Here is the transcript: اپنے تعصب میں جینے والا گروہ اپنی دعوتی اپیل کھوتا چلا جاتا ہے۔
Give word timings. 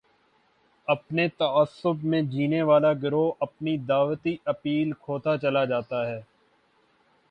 اپنے 0.87 1.27
تعصب 1.29 2.03
میں 2.03 2.21
جینے 2.31 2.61
والا 2.61 2.93
گروہ 2.93 3.31
اپنی 3.39 3.77
دعوتی 3.87 4.35
اپیل 4.45 4.93
کھوتا 4.93 5.37
چلا 5.37 5.65
جاتا 5.65 6.05
ہے۔ 6.07 6.21